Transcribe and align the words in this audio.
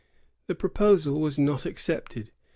The 0.47 0.55
pro 0.55 0.71
posal 0.71 1.19
was 1.19 1.37
not 1.37 1.67
accepted. 1.67 2.31